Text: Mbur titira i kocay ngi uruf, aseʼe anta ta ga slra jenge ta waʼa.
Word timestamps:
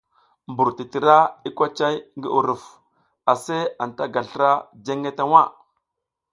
Mbur 0.51 0.69
titira 0.77 1.17
i 1.47 1.49
kocay 1.57 1.95
ngi 2.17 2.29
uruf, 2.39 2.63
aseʼe 3.31 3.69
anta 3.83 4.03
ta 4.07 4.11
ga 4.13 4.21
slra 4.29 4.51
jenge 4.85 5.11
ta 5.17 5.23
waʼa. 5.31 5.43